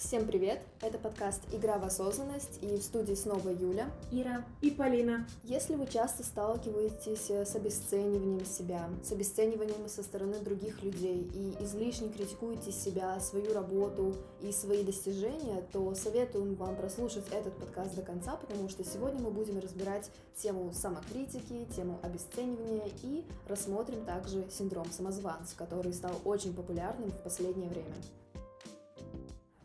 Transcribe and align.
Всем 0.00 0.26
привет! 0.26 0.62
Это 0.80 0.96
подкаст 0.96 1.42
«Игра 1.52 1.76
в 1.76 1.84
осознанность» 1.84 2.58
и 2.62 2.78
в 2.78 2.82
студии 2.82 3.12
снова 3.12 3.50
Юля, 3.50 3.90
Ира 4.10 4.46
и 4.62 4.70
Полина. 4.70 5.26
Если 5.44 5.74
вы 5.74 5.86
часто 5.86 6.24
сталкиваетесь 6.24 7.30
с 7.30 7.54
обесцениванием 7.54 8.46
себя, 8.46 8.88
с 9.04 9.12
обесцениванием 9.12 9.86
со 9.88 10.02
стороны 10.02 10.40
других 10.40 10.82
людей 10.82 11.30
и 11.34 11.62
излишне 11.62 12.08
критикуете 12.08 12.72
себя, 12.72 13.20
свою 13.20 13.52
работу 13.52 14.16
и 14.40 14.52
свои 14.52 14.84
достижения, 14.84 15.62
то 15.70 15.94
советую 15.94 16.56
вам 16.56 16.76
прослушать 16.76 17.28
этот 17.30 17.54
подкаст 17.58 17.94
до 17.94 18.00
конца, 18.00 18.36
потому 18.36 18.70
что 18.70 18.82
сегодня 18.82 19.20
мы 19.20 19.30
будем 19.30 19.58
разбирать 19.58 20.10
тему 20.34 20.72
самокритики, 20.72 21.66
тему 21.76 22.00
обесценивания 22.02 22.88
и 23.02 23.22
рассмотрим 23.46 24.06
также 24.06 24.46
синдром 24.50 24.90
самозванца, 24.90 25.54
который 25.58 25.92
стал 25.92 26.14
очень 26.24 26.54
популярным 26.54 27.10
в 27.10 27.22
последнее 27.22 27.68
время. 27.68 27.94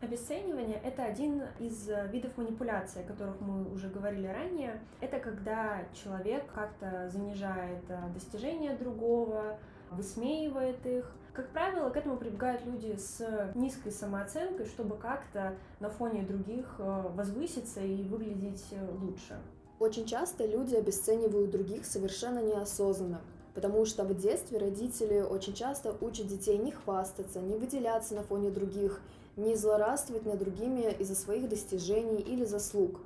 Обесценивание— 0.06 0.80
это 0.84 1.04
один 1.04 1.42
из 1.60 1.90
э, 1.90 2.08
видов 2.12 2.38
манипуляции, 2.38 3.02
о 3.02 3.08
которых 3.08 3.42
мы 3.42 3.74
уже 3.74 3.90
говорили 3.90 4.28
ранее. 4.28 4.80
Это 5.02 5.18
когда 5.20 5.82
человек 5.96 6.44
как-то 6.54 7.10
занижает 7.10 7.82
э, 7.90 7.98
достижения 8.14 8.78
другого, 8.78 9.58
высмеивает 9.90 10.86
их. 10.86 11.12
Как 11.34 11.50
правило, 11.50 11.90
к 11.90 11.98
этому 11.98 12.18
прибегают 12.18 12.64
люди 12.68 12.96
с 12.96 13.52
низкой 13.56 13.92
самооценкой, 13.92 14.68
чтобы 14.68 14.96
как-то 14.96 15.56
на 15.80 15.90
фоне 15.90 16.22
других 16.22 16.76
э, 16.78 17.04
возвыситься 17.16 17.82
и 17.82 18.04
выглядеть 18.04 18.64
лучше. 19.02 19.40
Очень 19.80 20.06
часто 20.06 20.46
люди 20.46 20.76
обесценивают 20.76 21.50
других 21.50 21.84
совершенно 21.84 22.44
неосознанно. 22.44 23.22
Потому 23.56 23.86
что 23.86 24.04
в 24.04 24.14
детстве 24.16 24.60
родители 24.60 25.22
очень 25.22 25.56
часто 25.56 25.96
учат 26.00 26.28
детей 26.28 26.60
не 26.60 26.72
хвастаться, 26.72 27.40
не 27.40 27.56
выделяться 27.56 28.14
на 28.14 28.22
фоне 28.22 28.52
других, 28.52 29.02
не 29.38 29.56
злорадствовать 29.56 30.26
над 30.26 30.40
другими 30.40 30.96
из-за 31.00 31.16
своих 31.16 31.50
достижений 31.50 32.22
или 32.22 32.46
заслуг. 32.46 33.00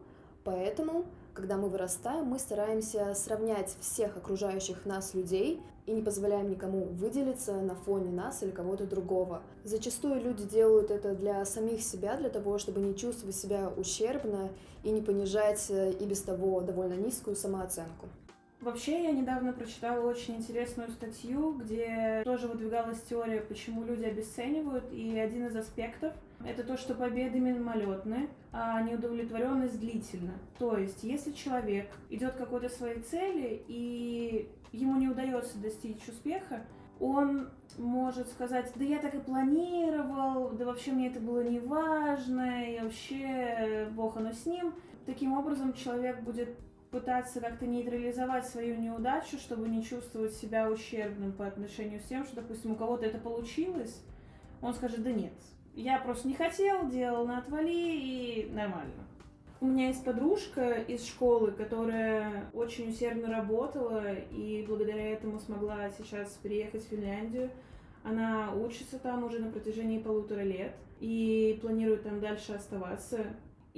Поэтому, 0.44 1.06
когда 1.34 1.58
мы 1.58 1.70
вырастаем, 1.70 2.26
мы 2.26 2.40
стараемся 2.40 3.14
сравнять 3.14 3.76
всех 3.82 4.18
окружающих 4.18 4.86
нас 4.86 5.14
людей 5.14 5.62
и 5.86 5.92
не 5.92 6.02
позволяем 6.02 6.50
никому 6.50 6.86
выделиться 6.86 7.54
на 7.54 7.76
фоне 7.76 8.12
нас 8.12 8.44
или 8.44 8.52
кого-то 8.52 8.86
другого. 8.86 9.42
Зачастую 9.64 10.22
люди 10.22 10.44
делают 10.44 10.92
это 10.92 11.14
для 11.16 11.44
самих 11.46 11.82
себя, 11.82 12.16
для 12.16 12.30
того, 12.30 12.58
чтобы 12.58 12.80
не 12.80 12.96
чувствовать 12.96 13.36
себя 13.36 13.72
ущербно 13.76 14.50
и 14.84 14.92
не 14.92 15.02
понижать 15.02 15.70
и 15.70 16.06
без 16.06 16.22
того 16.22 16.62
довольно 16.62 16.94
низкую 16.94 17.36
самооценку. 17.36 18.08
Вообще, 18.62 19.06
я 19.06 19.12
недавно 19.12 19.54
прочитала 19.54 20.06
очень 20.06 20.36
интересную 20.36 20.90
статью, 20.90 21.54
где 21.54 22.22
тоже 22.26 22.50
выдвигалась 22.50 23.02
теория, 23.04 23.40
почему 23.40 23.86
люди 23.86 24.04
обесценивают, 24.04 24.92
и 24.92 25.18
один 25.18 25.48
из 25.48 25.56
аспектов— 25.56 26.14
это 26.46 26.66
то, 26.66 26.76
что 26.76 26.94
победы 26.94 27.40
мимолетны, 27.40 28.28
а 28.52 28.82
неудовлетворенность 28.82 29.80
длительна. 29.80 30.34
То 30.58 30.78
есть, 30.78 31.04
если 31.04 31.32
человек 31.32 31.88
идет 32.10 32.34
к 32.34 32.38
какой-то 32.38 32.68
своей 32.68 33.00
цели, 33.00 33.64
и 33.70 34.50
ему 34.74 35.00
не 35.00 35.08
удается 35.08 35.58
достичь 35.58 36.06
успеха, 36.10 36.66
он 37.00 37.48
может 37.78 38.28
сказать, 38.28 38.74
да 38.76 38.84
я 38.84 39.00
так 39.00 39.16
и 39.16 39.20
планировал, 39.20 40.50
да 40.50 40.66
вообще 40.66 40.92
мне 40.92 41.08
это 41.08 41.22
было 41.22 41.42
не 41.44 41.62
важно, 41.62 42.70
и 42.70 42.82
вообще 42.82 43.88
бог 43.92 44.18
оно 44.18 44.34
с 44.34 44.46
ним. 44.46 44.74
Таким 45.06 45.32
образом, 45.32 45.74
человек 45.74 46.22
будет 46.24 46.50
пытаться 46.92 47.40
как-то 47.40 47.66
нейтрализовать 47.66 48.48
свою 48.48 48.80
неудачу, 48.80 49.38
чтобы 49.38 49.68
не 49.70 49.84
чувствовать 49.84 50.34
себя 50.34 50.70
ущербным 50.70 51.34
по 51.34 51.46
отношению 51.46 52.00
с 52.00 52.06
тем, 52.06 52.26
что, 52.26 52.38
допустим, 52.38 52.72
у 52.72 52.76
кого-то 52.76 53.06
это 53.06 53.20
получилось, 53.20 54.04
он 54.62 54.74
скажет, 54.74 55.04
да 55.04 55.12
нет, 55.12 55.34
я 55.76 56.00
просто 56.00 56.28
не 56.28 56.34
хотел, 56.34 56.90
делал 56.90 57.26
на 57.26 57.38
отвали 57.38 57.72
и 57.72 58.50
нормально. 58.52 59.06
У 59.62 59.66
меня 59.66 59.88
есть 59.88 60.06
подружка 60.06 60.72
из 60.72 61.06
школы, 61.06 61.52
которая 61.52 62.50
очень 62.54 62.90
усердно 62.90 63.30
работала 63.30 64.14
и 64.14 64.66
благодаря 64.66 65.12
этому 65.12 65.38
смогла 65.40 65.90
сейчас 65.90 66.32
переехать 66.42 66.86
в 66.86 66.88
Финляндию. 66.88 67.52
Она 68.04 68.54
учится 68.54 68.98
там 69.00 69.26
уже 69.26 69.40
на 69.40 69.52
протяжении 69.52 70.00
полутора 70.00 70.42
лет 70.42 70.76
и 71.02 71.60
планирует 71.62 72.04
там 72.04 72.22
дальше 72.22 72.54
оставаться. 72.54 73.26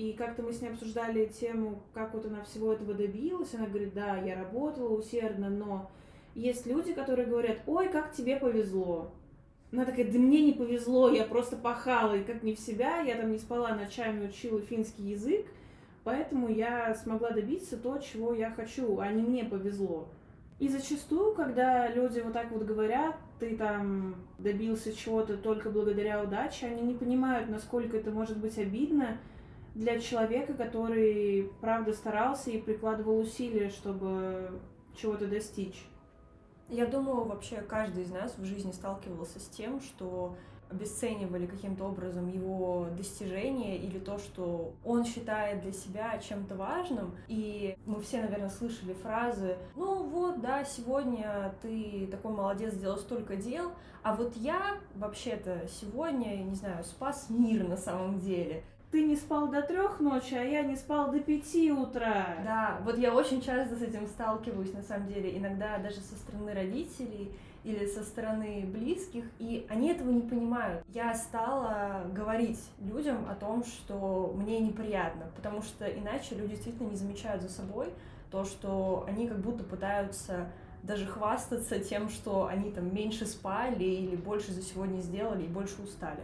И 0.02 0.14
как-то 0.14 0.42
мы 0.42 0.52
с 0.52 0.60
ней 0.64 0.70
обсуждали 0.70 1.28
тему, 1.28 1.84
как 1.94 2.16
вот 2.16 2.26
она 2.26 2.42
всего 2.42 2.74
этого 2.74 2.96
добилась. 2.96 3.54
Она 3.54 3.68
говорит, 3.68 3.94
да, 3.94 4.18
я 4.18 4.36
работала 4.36 4.98
усердно, 4.98 5.48
но 5.48 5.92
есть 6.34 6.66
люди, 6.66 6.92
которые 6.92 7.28
говорят, 7.28 7.60
ой, 7.68 7.88
как 7.88 8.12
тебе 8.12 8.38
повезло. 8.38 9.12
Она 9.72 9.86
такая, 9.86 10.12
да 10.12 10.18
мне 10.18 10.42
не 10.44 10.54
повезло, 10.54 11.12
я 11.12 11.24
просто 11.24 11.56
пахала, 11.56 12.16
и 12.16 12.24
как 12.24 12.42
не 12.42 12.56
в 12.56 12.60
себя, 12.60 13.02
я 13.02 13.16
там 13.16 13.32
не 13.32 13.38
спала 13.38 13.76
ночами, 13.76 14.26
учила 14.26 14.60
финский 14.60 15.04
язык, 15.04 15.46
поэтому 16.04 16.50
я 16.50 16.96
смогла 16.96 17.30
добиться 17.30 17.78
то, 17.78 18.00
чего 18.00 18.34
я 18.34 18.50
хочу, 18.50 18.98
а 18.98 19.12
не 19.12 19.22
мне 19.22 19.44
повезло. 19.44 20.10
И 20.58 20.68
зачастую, 20.68 21.36
когда 21.36 21.88
люди 21.90 22.22
вот 22.22 22.34
так 22.34 22.52
вот 22.52 22.64
говорят, 22.64 23.18
ты 23.40 23.56
там 23.56 24.16
добился 24.40 24.94
чего-то 24.94 25.38
только 25.38 25.70
благодаря 25.70 26.24
удаче, 26.24 26.66
они 26.66 26.82
не 26.82 26.96
понимают, 26.96 27.50
насколько 27.50 27.98
это 27.98 28.10
может 28.10 28.40
быть 28.40 28.58
обидно, 28.58 29.20
для 29.76 30.00
человека, 30.00 30.54
который 30.54 31.52
правда 31.62 31.94
старался 31.94 32.52
и 32.52 32.62
прикладывал 32.62 33.20
усилия, 33.20 33.70
чтобы 33.70 34.60
чего-то 34.96 35.28
достичь. 35.28 35.86
Я 36.70 36.86
думаю, 36.86 37.26
вообще 37.26 37.58
каждый 37.62 38.04
из 38.04 38.12
нас 38.12 38.38
в 38.38 38.46
жизни 38.46 38.72
сталкивался 38.72 39.40
с 39.40 39.48
тем, 39.48 39.82
что 39.82 40.36
обесценивали 40.70 41.46
каким-то 41.46 41.86
образом 41.86 42.30
его 42.30 42.88
достижения 42.96 43.78
или 43.78 44.00
то, 44.00 44.18
что 44.18 44.74
он 44.86 45.04
считает 45.04 45.62
для 45.62 45.74
себя 45.74 46.18
чем-то 46.18 46.56
важным. 46.56 47.16
И 47.28 47.76
мы 47.86 48.02
все, 48.02 48.22
наверное, 48.22 48.50
слышали 48.50 48.94
фразы, 48.94 49.58
ну 49.76 50.04
вот, 50.04 50.40
да, 50.42 50.64
сегодня 50.64 51.54
ты 51.62 52.08
такой 52.10 52.32
молодец, 52.32 52.74
сделал 52.74 52.98
столько 52.98 53.36
дел, 53.36 53.74
а 54.04 54.16
вот 54.16 54.36
я 54.38 54.78
вообще-то 54.96 55.68
сегодня, 55.68 56.38
не 56.38 56.56
знаю, 56.56 56.84
спас 56.84 57.30
мир 57.30 57.68
на 57.68 57.78
самом 57.78 58.20
деле 58.20 58.64
ты 58.92 59.04
не 59.04 59.16
спал 59.16 59.48
до 59.48 59.62
трех 59.62 60.00
ночи, 60.00 60.34
а 60.34 60.44
я 60.44 60.64
не 60.64 60.76
спал 60.76 61.12
до 61.12 61.20
пяти 61.20 61.72
утра. 61.72 62.36
Да, 62.44 62.80
вот 62.84 62.98
я 62.98 63.14
очень 63.16 63.42
часто 63.42 63.78
с 63.78 63.82
этим 63.82 64.06
сталкиваюсь, 64.06 64.74
на 64.74 64.84
самом 64.84 65.08
деле, 65.08 65.38
иногда 65.38 65.78
даже 65.78 66.02
со 66.02 66.16
стороны 66.16 66.54
родителей 66.54 67.32
или 67.64 67.86
со 67.86 68.04
стороны 68.04 68.66
близких, 68.66 69.24
и 69.40 69.66
они 69.70 69.90
этого 69.90 70.10
не 70.10 70.22
понимают. 70.22 70.84
Я 70.94 71.14
стала 71.14 72.04
говорить 72.14 72.60
людям 72.82 73.30
о 73.30 73.36
том, 73.36 73.64
что 73.64 74.34
мне 74.36 74.60
неприятно, 74.60 75.28
потому 75.36 75.62
что 75.62 75.86
иначе 75.86 76.36
люди 76.36 76.56
действительно 76.56 76.90
не 76.90 76.96
замечают 76.96 77.42
за 77.44 77.50
собой 77.50 77.94
то, 78.30 78.44
что 78.44 79.06
они 79.08 79.28
как 79.28 79.40
будто 79.40 79.64
пытаются 79.64 80.48
даже 80.84 81.06
хвастаться 81.06 81.80
тем, 81.80 82.10
что 82.10 82.48
они 82.48 82.72
там 82.72 82.94
меньше 82.94 83.26
спали 83.26 83.84
или 83.84 84.16
больше 84.16 84.52
за 84.52 84.64
сегодня 84.64 85.00
сделали 85.00 85.44
и 85.44 85.48
больше 85.48 85.82
устали. 85.82 86.24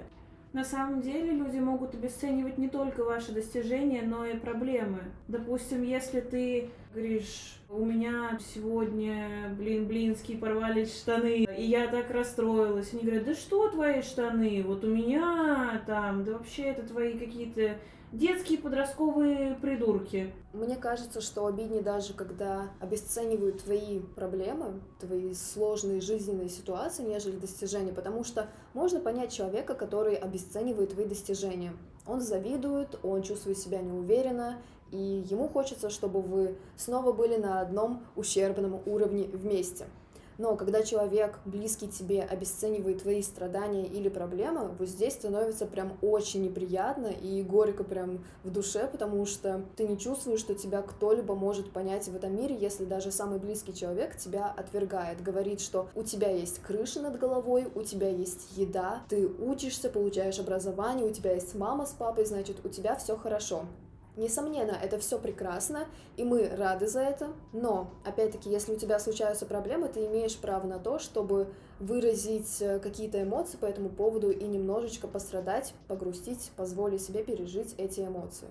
На 0.53 0.63
самом 0.63 1.01
деле 1.01 1.31
люди 1.31 1.57
могут 1.57 1.93
обесценивать 1.93 2.57
не 2.57 2.69
только 2.69 3.03
ваши 3.03 3.31
достижения, 3.31 4.01
но 4.01 4.25
и 4.25 4.37
проблемы. 4.37 4.99
Допустим, 5.27 5.83
если 5.83 6.21
ты 6.21 6.69
говоришь, 6.93 7.56
у 7.69 7.83
меня 7.83 8.39
сегодня, 8.53 9.53
блин, 9.57 9.87
блинские 9.87 10.37
порвались 10.37 10.97
штаны, 10.97 11.43
и 11.43 11.63
я 11.63 11.87
так 11.87 12.09
расстроилась. 12.11 12.93
Они 12.93 13.03
говорят, 13.03 13.25
да 13.25 13.35
что 13.35 13.69
твои 13.69 14.01
штаны? 14.01 14.63
Вот 14.65 14.83
у 14.83 14.87
меня 14.87 15.83
там, 15.85 16.23
да 16.23 16.33
вообще 16.33 16.63
это 16.63 16.83
твои 16.83 17.17
какие-то 17.17 17.77
детские 18.13 18.59
подростковые 18.59 19.55
придурки. 19.61 20.33
Мне 20.53 20.77
кажется, 20.77 21.19
что 21.19 21.45
обиднее 21.45 21.81
даже, 21.81 22.13
когда 22.13 22.69
обесценивают 22.79 23.63
твои 23.63 23.99
проблемы, 23.99 24.79
твои 24.99 25.33
сложные 25.33 25.99
жизненные 25.99 26.49
ситуации, 26.49 27.03
нежели 27.03 27.35
достижения, 27.35 27.91
потому 27.91 28.23
что 28.23 28.47
можно 28.73 29.01
понять 29.01 29.33
человека, 29.33 29.75
который 29.75 30.15
обесценивает 30.15 30.93
твои 30.93 31.05
достижения. 31.05 31.73
Он 32.05 32.21
завидует, 32.21 32.97
он 33.03 33.21
чувствует 33.23 33.57
себя 33.57 33.81
неуверенно, 33.81 34.61
и 34.91 35.25
ему 35.29 35.47
хочется, 35.47 35.89
чтобы 35.89 36.21
вы 36.21 36.55
снова 36.75 37.11
были 37.11 37.37
на 37.37 37.61
одном 37.61 38.03
ущербном 38.15 38.81
уровне 38.85 39.25
вместе. 39.25 39.85
Но 40.37 40.55
когда 40.55 40.83
человек, 40.83 41.39
близкий 41.45 41.87
тебе, 41.87 42.21
обесценивает 42.21 43.01
твои 43.01 43.21
страдания 43.21 43.85
или 43.87 44.07
проблемы, 44.07 44.69
вот 44.77 44.87
здесь 44.87 45.13
становится 45.13 45.65
прям 45.65 45.97
очень 46.01 46.43
неприятно 46.43 47.07
и 47.07 47.41
горько 47.41 47.83
прям 47.83 48.23
в 48.43 48.51
душе, 48.51 48.87
потому 48.91 49.25
что 49.25 49.65
ты 49.75 49.87
не 49.87 49.97
чувствуешь, 49.97 50.39
что 50.39 50.53
тебя 50.53 50.83
кто-либо 50.83 51.33
может 51.33 51.71
понять 51.71 52.07
в 52.07 52.15
этом 52.15 52.35
мире, 52.35 52.55
если 52.55 52.85
даже 52.85 53.11
самый 53.11 53.39
близкий 53.39 53.73
человек 53.73 54.15
тебя 54.17 54.53
отвергает, 54.55 55.23
говорит, 55.23 55.59
что 55.59 55.89
у 55.95 56.03
тебя 56.03 56.29
есть 56.29 56.59
крыша 56.59 57.01
над 57.01 57.17
головой, 57.17 57.67
у 57.73 57.81
тебя 57.81 58.09
есть 58.09 58.55
еда, 58.55 59.01
ты 59.09 59.27
учишься, 59.27 59.89
получаешь 59.89 60.39
образование, 60.39 61.07
у 61.07 61.13
тебя 61.13 61.33
есть 61.33 61.55
мама 61.55 61.85
с 61.87 61.91
папой, 61.91 62.25
значит, 62.25 62.63
у 62.63 62.69
тебя 62.69 62.95
все 62.95 63.17
хорошо. 63.17 63.63
Несомненно, 64.17 64.71
это 64.71 64.97
все 64.97 65.19
прекрасно, 65.19 65.85
и 66.17 66.23
мы 66.23 66.49
рады 66.49 66.87
за 66.87 67.01
это, 67.01 67.29
но, 67.53 67.91
опять-таки, 68.03 68.49
если 68.49 68.73
у 68.73 68.75
тебя 68.75 68.97
случаются 68.97 69.45
проблемы, 69.45 69.89
ты 69.89 70.07
имеешь 70.07 70.35
право 70.35 70.65
на 70.65 70.79
то, 70.79 70.97
чтобы 70.97 71.53
выразить 71.79 72.59
э, 72.61 72.79
какие-то 72.79 73.21
эмоции 73.21 73.57
по 73.57 73.67
этому 73.67 73.89
поводу 73.89 74.31
и 74.31 74.43
немножечко 74.43 75.07
пострадать, 75.07 75.75
погрустить, 75.87 76.51
позволить 76.57 77.03
себе 77.03 77.23
пережить 77.23 77.75
эти 77.77 78.01
эмоции. 78.01 78.47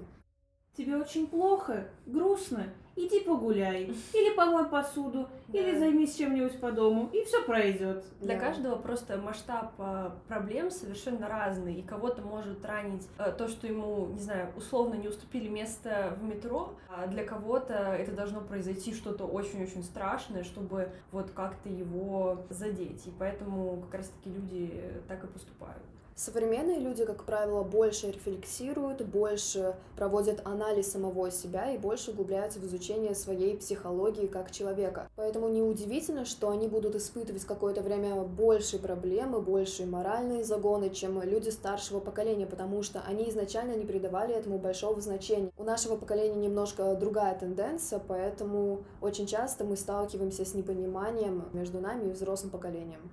Тебе 0.76 0.98
очень 0.98 1.26
плохо, 1.26 1.88
грустно, 2.06 2.72
иди 2.96 3.20
погуляй, 3.20 3.94
или 4.14 4.34
помой 4.34 4.68
посуду, 4.68 5.28
или 5.52 5.78
займись 5.78 6.16
чем-нибудь 6.16 6.58
по 6.60 6.72
дому, 6.72 7.10
и 7.12 7.24
все 7.24 7.42
пройдет. 7.42 8.04
Для 8.20 8.38
каждого 8.38 8.76
просто 8.76 9.18
масштаб 9.18 9.74
э, 9.78 10.10
проблем 10.26 10.70
совершенно 10.70 11.28
разный, 11.28 11.74
и 11.74 11.82
кого-то 11.82 12.22
может 12.22 12.64
ранить 12.64 13.06
э, 13.18 13.32
то, 13.36 13.48
что 13.48 13.66
ему, 13.66 14.06
не 14.06 14.20
знаю, 14.20 14.52
условно 14.56 14.94
не 14.94 15.08
уступили 15.08 15.48
место 15.48 16.16
в 16.20 16.24
метро, 16.24 16.74
а 16.88 17.06
для 17.06 17.24
кого-то 17.24 17.74
это 17.74 18.12
должно 18.12 18.40
произойти 18.40 18.94
что-то 18.94 19.24
очень-очень 19.24 19.84
страшное, 19.84 20.42
чтобы 20.42 20.90
вот 21.12 21.30
как-то 21.30 21.68
его 21.68 22.46
задеть, 22.50 23.06
и 23.06 23.12
поэтому 23.18 23.82
как 23.82 24.00
раз-таки 24.00 24.30
люди 24.30 24.82
так 25.06 25.22
и 25.22 25.26
поступают. 25.26 25.82
Современные 26.18 26.78
люди, 26.78 27.04
как 27.04 27.24
правило, 27.24 27.62
больше 27.62 28.10
рефлексируют, 28.10 29.02
больше 29.02 29.76
проводят 29.96 30.40
анализ 30.46 30.90
самого 30.90 31.30
себя 31.30 31.70
и 31.70 31.76
больше 31.76 32.12
углубляются 32.12 32.58
в 32.58 32.64
изучение 32.64 33.14
своей 33.14 33.54
психологии 33.54 34.26
как 34.26 34.50
человека. 34.50 35.10
Поэтому 35.16 35.50
неудивительно, 35.50 36.24
что 36.24 36.48
они 36.48 36.68
будут 36.68 36.94
испытывать 36.94 37.44
какое-то 37.44 37.82
время 37.82 38.14
большие 38.22 38.80
проблемы, 38.80 39.42
большие 39.42 39.86
моральные 39.86 40.42
загоны, 40.42 40.88
чем 40.88 41.22
люди 41.22 41.50
старшего 41.50 42.00
поколения, 42.00 42.46
потому 42.46 42.82
что 42.82 43.02
они 43.06 43.28
изначально 43.28 43.76
не 43.76 43.84
придавали 43.84 44.34
этому 44.34 44.56
большого 44.56 44.98
значения. 45.02 45.52
У 45.58 45.64
нашего 45.64 45.96
поколения 45.96 46.48
немножко 46.48 46.94
другая 46.94 47.38
тенденция, 47.38 47.98
поэтому 47.98 48.84
очень 49.02 49.26
часто 49.26 49.64
мы 49.64 49.76
сталкиваемся 49.76 50.46
с 50.46 50.54
непониманием 50.54 51.44
между 51.52 51.78
нами 51.78 52.08
и 52.08 52.12
взрослым 52.12 52.50
поколением. 52.50 53.10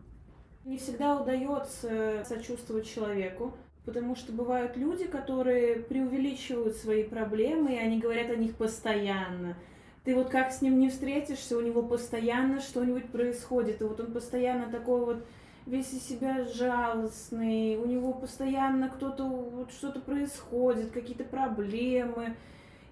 Не 0.65 0.77
всегда 0.77 1.19
удается 1.19 2.23
сочувствовать 2.25 2.87
человеку, 2.87 3.53
потому 3.83 4.15
что 4.15 4.31
бывают 4.31 4.77
люди, 4.77 5.05
которые 5.05 5.75
преувеличивают 5.75 6.77
свои 6.77 7.03
проблемы, 7.03 7.73
и 7.75 7.79
они 7.79 7.99
говорят 7.99 8.29
о 8.29 8.37
них 8.37 8.55
постоянно. 8.55 9.57
Ты 10.05 10.15
вот 10.15 10.29
как 10.29 10.53
с 10.53 10.61
ним 10.61 10.79
не 10.79 10.89
встретишься, 10.89 11.57
у 11.57 11.61
него 11.61 11.81
постоянно 11.81 12.61
что-нибудь 12.61 13.09
происходит, 13.09 13.81
и 13.81 13.83
вот 13.83 13.99
он 13.99 14.13
постоянно 14.13 14.71
такой 14.71 15.03
вот 15.03 15.25
весь 15.65 15.91
из 15.91 16.03
себя 16.03 16.45
жалостный, 16.45 17.75
у 17.75 17.85
него 17.85 18.13
постоянно 18.13 18.87
кто-то, 18.87 19.25
вот 19.25 19.71
что-то 19.71 19.99
происходит, 19.99 20.91
какие-то 20.91 21.25
проблемы, 21.25 22.37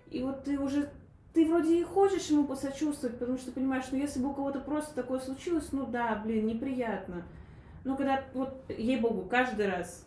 и 0.10 0.22
вот 0.24 0.44
ты 0.44 0.60
уже 0.60 0.90
ты 1.34 1.46
вроде 1.46 1.80
и 1.80 1.84
хочешь 1.84 2.28
ему 2.28 2.44
посочувствовать, 2.44 3.18
потому 3.18 3.38
что 3.38 3.54
понимаешь, 3.54 3.86
ну 3.92 3.98
если 3.98 4.20
бы 4.20 4.30
у 4.30 4.34
кого-то 4.34 4.60
просто 4.60 4.94
такое 4.94 5.22
случилось, 5.22 5.70
ну 5.72 5.86
да, 5.86 6.22
блин, 6.22 6.46
неприятно. 6.46 7.24
Ну, 7.84 7.98
когда 7.98 8.24
вот, 8.34 8.64
ей-богу, 8.70 9.24
каждый 9.30 9.68
раз. 9.68 10.06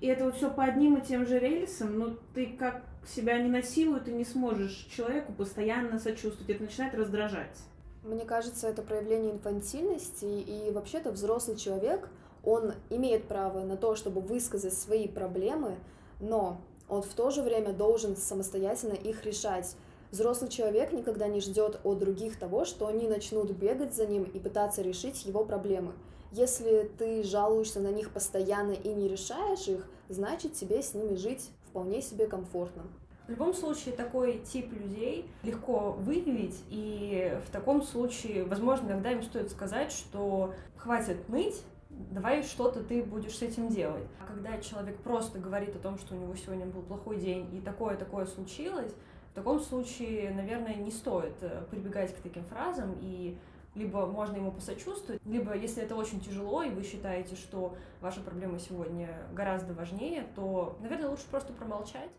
И 0.00 0.06
это 0.06 0.24
вот 0.24 0.36
все 0.36 0.50
по 0.50 0.64
одним 0.64 0.96
и 0.96 1.00
тем 1.00 1.26
же 1.26 1.38
рельсам, 1.38 1.98
но 1.98 2.16
ты 2.34 2.46
как 2.58 2.84
себя 3.06 3.40
не 3.40 3.48
насилуй, 3.48 4.00
ты 4.00 4.12
не 4.12 4.24
сможешь 4.24 4.86
человеку 4.94 5.32
постоянно 5.32 5.98
сочувствовать. 5.98 6.50
Это 6.50 6.64
начинает 6.64 6.94
раздражать. 6.94 7.58
Мне 8.02 8.24
кажется, 8.24 8.68
это 8.68 8.82
проявление 8.82 9.32
инфантильности, 9.32 10.24
и 10.24 10.70
вообще-то 10.70 11.10
взрослый 11.10 11.56
человек, 11.56 12.08
он 12.44 12.74
имеет 12.90 13.24
право 13.24 13.64
на 13.64 13.76
то, 13.76 13.96
чтобы 13.96 14.20
высказать 14.20 14.74
свои 14.74 15.08
проблемы, 15.08 15.76
но 16.20 16.60
он 16.88 17.02
в 17.02 17.12
то 17.14 17.30
же 17.30 17.42
время 17.42 17.72
должен 17.72 18.16
самостоятельно 18.16 18.92
их 18.92 19.24
решать. 19.24 19.74
Взрослый 20.12 20.50
человек 20.50 20.92
никогда 20.92 21.26
не 21.26 21.40
ждет 21.40 21.80
от 21.82 21.98
других 21.98 22.38
того, 22.38 22.64
что 22.64 22.86
они 22.86 23.08
начнут 23.08 23.50
бегать 23.50 23.94
за 23.94 24.06
ним 24.06 24.22
и 24.22 24.38
пытаться 24.38 24.82
решить 24.82 25.26
его 25.26 25.44
проблемы. 25.44 25.92
Если 26.36 26.90
ты 26.98 27.22
жалуешься 27.22 27.80
на 27.80 27.90
них 27.90 28.10
постоянно 28.10 28.72
и 28.72 28.92
не 28.92 29.08
решаешь 29.08 29.68
их, 29.68 29.88
значит 30.10 30.52
тебе 30.52 30.82
с 30.82 30.92
ними 30.92 31.14
жить 31.14 31.50
вполне 31.64 32.02
себе 32.02 32.26
комфортно. 32.26 32.82
В 33.26 33.30
любом 33.30 33.54
случае, 33.54 33.94
такой 33.94 34.40
тип 34.40 34.70
людей 34.70 35.30
легко 35.42 35.92
выявить, 35.92 36.62
и 36.68 37.40
в 37.46 37.50
таком 37.50 37.80
случае, 37.80 38.44
возможно, 38.44 38.88
иногда 38.88 39.12
им 39.12 39.22
стоит 39.22 39.50
сказать, 39.50 39.90
что 39.90 40.52
хватит 40.76 41.26
ныть, 41.30 41.62
давай 41.88 42.42
что-то 42.42 42.84
ты 42.84 43.02
будешь 43.02 43.38
с 43.38 43.40
этим 43.40 43.68
делать. 43.68 44.04
А 44.20 44.26
когда 44.26 44.58
человек 44.58 44.98
просто 44.98 45.38
говорит 45.38 45.74
о 45.74 45.78
том, 45.78 45.98
что 45.98 46.14
у 46.14 46.18
него 46.18 46.36
сегодня 46.36 46.66
был 46.66 46.82
плохой 46.82 47.18
день, 47.18 47.48
и 47.56 47.62
такое-такое 47.62 48.26
случилось, 48.26 48.92
в 49.32 49.34
таком 49.34 49.58
случае, 49.58 50.32
наверное, 50.32 50.74
не 50.74 50.90
стоит 50.90 51.36
э, 51.40 51.62
прибегать 51.70 52.14
к 52.14 52.20
таким 52.20 52.44
фразам 52.44 52.94
и 53.00 53.38
либо 53.76 54.06
можно 54.06 54.36
ему 54.36 54.50
посочувствовать, 54.50 55.20
либо 55.24 55.54
если 55.54 55.82
это 55.82 55.94
очень 55.94 56.20
тяжело, 56.20 56.62
и 56.62 56.70
вы 56.70 56.82
считаете, 56.82 57.36
что 57.36 57.76
ваша 58.00 58.20
проблема 58.20 58.58
сегодня 58.58 59.08
гораздо 59.32 59.74
важнее, 59.74 60.26
то, 60.34 60.76
наверное, 60.80 61.10
лучше 61.10 61.24
просто 61.30 61.52
промолчать. 61.52 62.10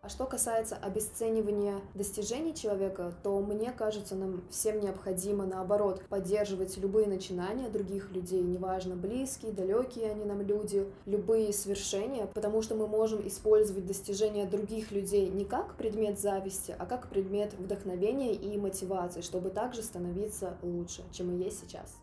А 0.00 0.08
что 0.08 0.26
касается 0.26 0.76
обесценивания 0.76 1.80
достижений 1.94 2.54
человека, 2.54 3.12
то 3.24 3.40
мне 3.40 3.72
кажется, 3.72 4.14
нам 4.14 4.44
всем 4.48 4.80
необходимо, 4.80 5.44
наоборот, 5.44 6.02
поддерживать 6.08 6.76
любые 6.76 7.08
начинания 7.08 7.68
других 7.68 8.12
людей, 8.12 8.40
неважно, 8.40 8.94
близкие, 8.94 9.50
далекие 9.50 10.12
они 10.12 10.24
нам 10.24 10.40
люди, 10.40 10.86
любые 11.04 11.52
свершения, 11.52 12.26
потому 12.26 12.62
что 12.62 12.76
мы 12.76 12.86
можем 12.86 13.26
использовать 13.26 13.86
достижения 13.86 14.46
других 14.46 14.92
людей 14.92 15.28
не 15.28 15.44
как 15.44 15.74
предмет 15.74 16.20
зависти, 16.20 16.76
а 16.78 16.86
как 16.86 17.08
предмет 17.08 17.54
вдохновения 17.54 18.34
и 18.34 18.56
мотивации, 18.56 19.20
чтобы 19.20 19.50
также 19.50 19.82
становиться 19.82 20.56
лучше, 20.62 21.02
чем 21.10 21.34
мы 21.34 21.42
есть 21.42 21.60
сейчас. 21.60 21.96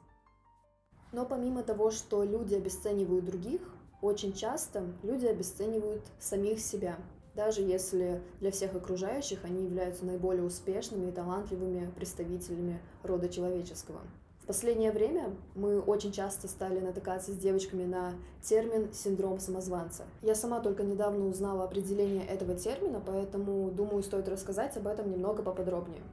Но 1.14 1.26
помимо 1.26 1.64
того, 1.64 1.92
что 1.92 2.26
люди 2.26 2.56
обесценивают 2.56 3.24
других, 3.24 3.62
очень 4.02 4.34
часто 4.34 4.84
люди 5.02 5.26
обесценивают 5.26 6.04
самих 6.20 6.60
себя 6.60 6.98
даже 7.36 7.62
если 7.62 8.22
для 8.40 8.52
всех 8.52 8.76
окружающих 8.76 9.44
они 9.44 9.64
являются 9.64 10.06
наиболее 10.06 10.44
успешными 10.44 11.10
и 11.10 11.12
талантливыми 11.12 11.92
представителями 11.96 12.80
рода 13.04 13.30
человеческого. 13.30 14.00
В 14.46 14.48
последнее 14.48 14.92
время 14.92 15.32
мы 15.56 15.80
очень 15.80 16.12
часто 16.12 16.48
стали 16.48 16.80
натыкаться 16.80 17.32
с 17.32 17.36
девочками 17.36 17.84
на 17.84 18.14
термин 18.44 18.94
«синдром 18.94 19.40
самозванца». 19.40 20.04
Я 20.22 20.36
сама 20.36 20.60
только 20.60 20.84
недавно 20.84 21.26
узнала 21.26 21.64
определение 21.64 22.24
этого 22.28 22.54
термина, 22.54 23.02
поэтому, 23.04 23.72
думаю, 23.72 24.04
стоит 24.04 24.30
рассказать 24.30 24.78
об 24.78 24.86
этом 24.86 25.10
немного 25.10 25.42
поподробнее. 25.42 26.04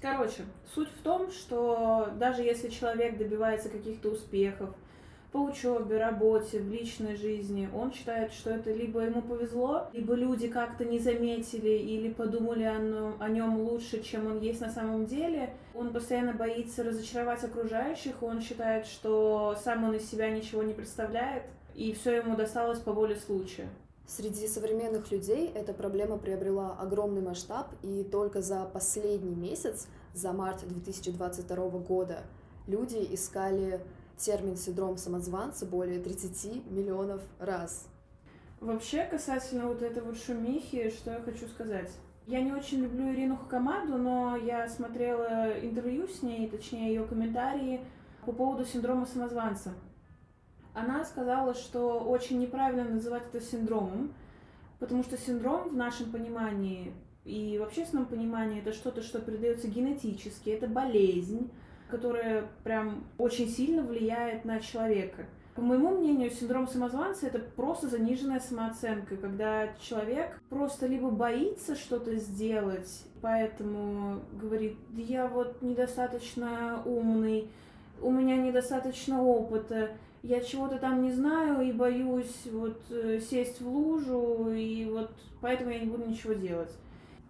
Короче, 0.00 0.44
суть 0.74 0.90
в 0.90 1.02
том, 1.02 1.30
что 1.30 2.08
даже 2.18 2.42
если 2.42 2.70
человек 2.70 3.18
добивается 3.18 3.68
каких-то 3.68 4.08
успехов, 4.10 4.70
по 5.32 5.38
учебе, 5.38 5.98
работе, 5.98 6.58
в 6.58 6.70
личной 6.70 7.16
жизни, 7.16 7.68
он 7.74 7.92
считает, 7.92 8.32
что 8.32 8.50
это 8.50 8.72
либо 8.72 9.00
ему 9.00 9.20
повезло, 9.20 9.88
либо 9.92 10.14
люди 10.14 10.48
как-то 10.48 10.86
не 10.86 10.98
заметили 10.98 11.68
или 11.68 12.10
подумали 12.10 12.64
о, 12.64 13.14
о 13.18 13.28
нем 13.28 13.60
лучше, 13.60 14.02
чем 14.02 14.26
он 14.26 14.40
есть 14.40 14.60
на 14.60 14.70
самом 14.70 15.04
деле. 15.04 15.54
Он 15.74 15.92
постоянно 15.92 16.32
боится 16.32 16.82
разочаровать 16.82 17.44
окружающих, 17.44 18.22
он 18.22 18.40
считает, 18.40 18.86
что 18.86 19.54
сам 19.62 19.84
он 19.84 19.96
из 19.96 20.10
себя 20.10 20.30
ничего 20.30 20.62
не 20.62 20.72
представляет, 20.72 21.42
и 21.74 21.92
все 21.92 22.16
ему 22.16 22.34
досталось 22.34 22.78
по 22.78 22.92
воле 22.92 23.16
случая. 23.16 23.68
Среди 24.06 24.48
современных 24.48 25.10
людей 25.12 25.52
эта 25.54 25.74
проблема 25.74 26.16
приобрела 26.16 26.74
огромный 26.80 27.20
масштаб, 27.20 27.74
и 27.82 28.02
только 28.02 28.40
за 28.40 28.64
последний 28.64 29.34
месяц, 29.34 29.88
за 30.14 30.32
март 30.32 30.66
2022 30.66 31.68
года, 31.80 32.22
люди 32.66 33.06
искали 33.10 33.82
термин 34.18 34.56
«синдром 34.56 34.96
самозванца» 34.96 35.66
более 35.66 36.00
30 36.00 36.70
миллионов 36.70 37.22
раз. 37.38 37.86
Вообще, 38.60 39.04
касательно 39.04 39.68
вот 39.68 39.82
этой 39.82 40.02
вот 40.02 40.18
шумихи, 40.18 40.90
что 40.90 41.12
я 41.12 41.20
хочу 41.20 41.46
сказать. 41.46 41.90
Я 42.26 42.42
не 42.42 42.52
очень 42.52 42.80
люблю 42.82 43.10
Ирину 43.12 43.36
Хакамаду, 43.36 43.96
но 43.96 44.36
я 44.36 44.68
смотрела 44.68 45.58
интервью 45.62 46.08
с 46.08 46.22
ней, 46.22 46.48
точнее 46.48 46.88
ее 46.88 47.04
комментарии 47.04 47.80
по 48.26 48.32
поводу 48.32 48.66
синдрома 48.66 49.06
самозванца. 49.06 49.72
Она 50.74 51.04
сказала, 51.04 51.54
что 51.54 52.00
очень 52.00 52.38
неправильно 52.38 52.84
называть 52.84 53.22
это 53.32 53.40
синдромом, 53.40 54.12
потому 54.78 55.02
что 55.02 55.16
синдром 55.16 55.70
в 55.70 55.76
нашем 55.76 56.12
понимании 56.12 56.92
и 57.24 57.58
в 57.58 57.62
общественном 57.62 58.06
понимании 58.06 58.60
это 58.60 58.72
что-то, 58.72 59.02
что 59.02 59.20
передается 59.20 59.68
генетически, 59.68 60.48
это 60.50 60.66
болезнь, 60.66 61.50
которая 61.90 62.46
прям 62.64 63.04
очень 63.18 63.48
сильно 63.48 63.82
влияет 63.82 64.44
на 64.44 64.60
человека. 64.60 65.26
По 65.54 65.62
моему 65.62 65.90
мнению, 65.90 66.30
синдром 66.30 66.68
самозванца 66.68 67.26
это 67.26 67.40
просто 67.40 67.88
заниженная 67.88 68.38
самооценка, 68.38 69.16
когда 69.16 69.68
человек 69.80 70.40
просто 70.50 70.86
либо 70.86 71.10
боится 71.10 71.74
что-то 71.74 72.14
сделать, 72.14 73.04
поэтому 73.20 74.20
говорит, 74.40 74.76
я 74.94 75.26
вот 75.26 75.60
недостаточно 75.60 76.80
умный, 76.84 77.50
у 78.00 78.12
меня 78.12 78.36
недостаточно 78.36 79.20
опыта, 79.20 79.90
я 80.22 80.40
чего-то 80.40 80.78
там 80.78 81.02
не 81.02 81.10
знаю 81.10 81.62
и 81.62 81.72
боюсь 81.72 82.46
вот 82.52 82.80
э, 82.90 83.20
сесть 83.20 83.60
в 83.60 83.68
лужу, 83.68 84.50
и 84.52 84.84
вот 84.84 85.10
поэтому 85.40 85.70
я 85.70 85.80
не 85.80 85.86
буду 85.86 86.08
ничего 86.08 86.34
делать. 86.34 86.70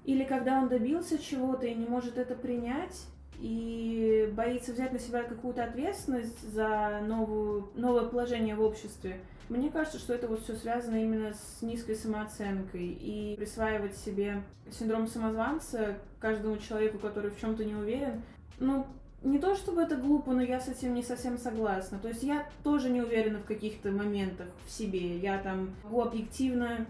Или 0.04 0.24
когда 0.24 0.58
он 0.58 0.68
добился 0.68 1.18
чего-то 1.18 1.66
и 1.66 1.74
не 1.74 1.86
может 1.86 2.18
это 2.18 2.34
принять, 2.34 3.06
и 3.40 4.32
боится 4.34 4.72
взять 4.72 4.92
на 4.92 4.98
себя 4.98 5.22
какую-то 5.22 5.64
ответственность 5.64 6.40
за 6.52 7.00
новую, 7.06 7.70
новое 7.74 8.04
положение 8.04 8.54
в 8.54 8.62
обществе, 8.62 9.20
мне 9.48 9.70
кажется, 9.70 9.98
что 9.98 10.12
это 10.12 10.28
вот 10.28 10.42
все 10.42 10.56
связано 10.56 10.96
именно 10.96 11.32
с 11.32 11.62
низкой 11.62 11.94
самооценкой 11.94 12.86
и 12.86 13.34
присваивать 13.36 13.96
себе 13.96 14.42
синдром 14.70 15.06
самозванца 15.06 15.96
каждому 16.20 16.58
человеку, 16.58 16.98
который 16.98 17.30
в 17.30 17.40
чем-то 17.40 17.64
не 17.64 17.74
уверен. 17.74 18.22
Ну, 18.58 18.86
не 19.22 19.38
то 19.38 19.54
чтобы 19.56 19.82
это 19.82 19.96
глупо, 19.96 20.32
но 20.32 20.42
я 20.42 20.60
с 20.60 20.68
этим 20.68 20.94
не 20.94 21.02
совсем 21.02 21.38
согласна. 21.38 21.98
То 21.98 22.08
есть 22.08 22.22
я 22.22 22.46
тоже 22.62 22.90
не 22.90 23.00
уверена 23.00 23.38
в 23.38 23.44
каких-то 23.44 23.90
моментах 23.90 24.48
в 24.66 24.70
себе. 24.70 25.16
Я 25.18 25.38
там 25.38 25.74
могу 25.82 26.02
объективно 26.02 26.86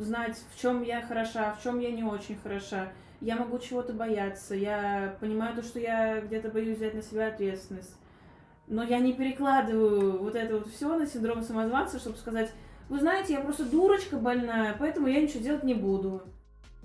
знать, 0.00 0.36
в 0.52 0.60
чем 0.60 0.82
я 0.82 1.00
хороша, 1.00 1.54
в 1.54 1.62
чем 1.62 1.78
я 1.78 1.92
не 1.92 2.02
очень 2.02 2.36
хороша. 2.36 2.90
Я 3.20 3.36
могу 3.36 3.58
чего-то 3.58 3.92
бояться. 3.92 4.54
Я 4.54 5.16
понимаю 5.20 5.54
то, 5.54 5.62
что 5.62 5.78
я 5.78 6.20
где-то 6.20 6.50
боюсь 6.50 6.76
взять 6.76 6.94
на 6.94 7.02
себя 7.02 7.28
ответственность 7.28 7.94
но 8.68 8.82
я 8.82 8.98
не 8.98 9.14
перекладываю 9.14 10.18
вот 10.18 10.34
это 10.34 10.58
вот 10.58 10.68
все 10.68 10.96
на 10.96 11.06
синдром 11.06 11.42
самозванца, 11.42 11.98
чтобы 11.98 12.16
сказать, 12.16 12.50
вы 12.88 13.00
знаете, 13.00 13.34
я 13.34 13.40
просто 13.40 13.64
дурочка 13.64 14.16
больная, 14.16 14.76
поэтому 14.78 15.08
я 15.08 15.20
ничего 15.20 15.42
делать 15.42 15.64
не 15.64 15.74
буду. 15.74 16.22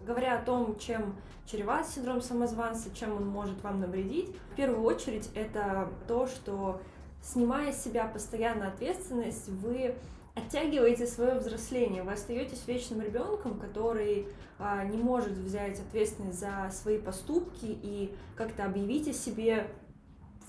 Говоря 0.06 0.38
о 0.38 0.44
том, 0.44 0.78
чем 0.80 1.16
чреват 1.46 1.88
синдром 1.88 2.22
самозванца, 2.22 2.94
чем 2.96 3.16
он 3.16 3.28
может 3.28 3.62
вам 3.64 3.80
навредить, 3.82 4.36
в 4.52 4.56
первую 4.56 4.84
очередь 4.84 5.30
это 5.36 5.90
то, 6.08 6.28
что 6.28 6.82
снимая 7.22 7.72
с 7.72 7.84
себя 7.84 8.06
постоянно 8.06 8.68
ответственность, 8.68 9.48
вы 9.50 9.96
оттягиваете 10.36 11.06
свое 11.06 11.36
взросление, 11.36 12.04
вы 12.04 12.14
остаетесь 12.14 12.64
вечным 12.68 13.02
ребенком, 13.02 13.60
который 13.60 14.28
а, 14.60 14.84
не 14.84 14.98
может 14.98 15.34
взять 15.34 15.80
ответственность 15.80 16.40
за 16.40 16.70
свои 16.72 16.98
поступки 16.98 17.66
и 17.66 18.14
как-то 18.36 18.66
объявить 18.66 19.08
о 19.08 19.14
себе 19.14 19.68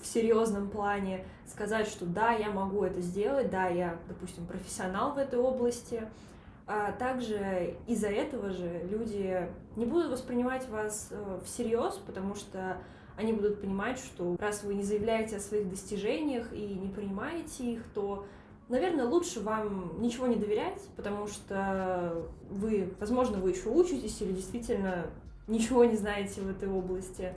в 0.01 0.07
серьезном 0.07 0.69
плане 0.69 1.25
сказать, 1.47 1.87
что 1.87 2.05
да, 2.05 2.31
я 2.31 2.51
могу 2.51 2.83
это 2.83 3.01
сделать, 3.01 3.49
да, 3.49 3.67
я, 3.67 3.97
допустим, 4.07 4.45
профессионал 4.45 5.13
в 5.13 5.17
этой 5.17 5.39
области. 5.39 6.03
А 6.67 6.91
также 6.93 7.75
из-за 7.85 8.07
этого 8.07 8.49
же 8.49 8.87
люди 8.89 9.47
не 9.75 9.85
будут 9.85 10.11
воспринимать 10.11 10.67
вас 10.69 11.09
э, 11.11 11.39
всерьез, 11.45 11.99
потому 12.07 12.33
что 12.33 12.77
они 13.17 13.33
будут 13.33 13.61
понимать, 13.61 13.99
что 13.99 14.35
раз 14.39 14.63
вы 14.63 14.73
не 14.73 14.83
заявляете 14.83 15.37
о 15.37 15.39
своих 15.39 15.69
достижениях 15.69 16.51
и 16.51 16.73
не 16.73 16.89
принимаете 16.89 17.73
их, 17.73 17.83
то, 17.93 18.25
наверное, 18.69 19.05
лучше 19.05 19.41
вам 19.41 20.01
ничего 20.01 20.27
не 20.27 20.35
доверять, 20.35 20.81
потому 20.95 21.27
что 21.27 22.25
вы, 22.49 22.93
возможно, 22.99 23.37
вы 23.37 23.51
еще 23.51 23.69
учитесь 23.69 24.21
или 24.21 24.31
действительно 24.31 25.07
ничего 25.47 25.85
не 25.85 25.95
знаете 25.95 26.41
в 26.41 26.49
этой 26.49 26.69
области. 26.69 27.33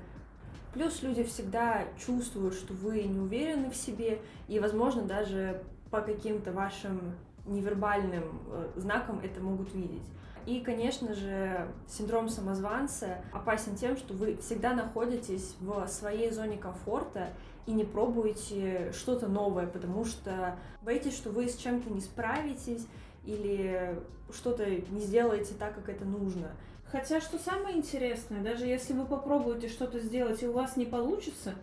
Плюс 0.72 1.02
люди 1.02 1.24
всегда 1.24 1.84
чувствуют, 1.98 2.54
что 2.54 2.72
вы 2.74 3.02
не 3.02 3.18
уверены 3.18 3.70
в 3.70 3.76
себе, 3.76 4.20
и, 4.48 4.60
возможно, 4.60 5.02
даже 5.02 5.62
по 5.90 6.00
каким-то 6.00 6.52
вашим 6.52 7.14
невербальным 7.46 8.42
э, 8.50 8.70
знакам 8.76 9.20
это 9.20 9.40
могут 9.40 9.74
видеть. 9.74 10.02
И, 10.46 10.60
конечно 10.60 11.14
же, 11.14 11.68
синдром 11.88 12.28
самозванца 12.28 13.18
опасен 13.32 13.76
тем, 13.76 13.96
что 13.96 14.14
вы 14.14 14.36
всегда 14.36 14.74
находитесь 14.74 15.56
в 15.60 15.86
своей 15.88 16.30
зоне 16.30 16.56
комфорта 16.56 17.30
и 17.66 17.72
не 17.72 17.84
пробуете 17.84 18.92
что-то 18.92 19.28
новое, 19.28 19.66
потому 19.66 20.04
что 20.04 20.56
боитесь, 20.82 21.16
что 21.16 21.30
вы 21.30 21.48
с 21.48 21.56
чем-то 21.56 21.90
не 21.90 22.00
справитесь 22.00 22.86
или 23.24 24.00
что-то 24.32 24.64
не 24.66 25.00
сделаете 25.00 25.54
так, 25.58 25.74
как 25.74 25.88
это 25.88 26.04
нужно. 26.04 26.50
Хотя, 26.90 27.20
что 27.20 27.38
самое 27.38 27.76
интересное, 27.76 28.42
даже 28.42 28.64
если 28.64 28.94
вы 28.94 29.04
попробуете 29.04 29.68
что-то 29.68 29.98
сделать 30.00 30.42
и 30.42 30.48
у 30.48 30.52
вас 30.52 30.76
не 30.76 30.86
получится, 30.86 31.54